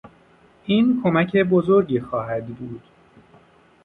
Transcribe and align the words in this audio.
این 0.65 1.01
کمک 1.03 1.35
بزرگی 1.37 1.99
خواهد 1.99 2.47
بود. 2.47 2.83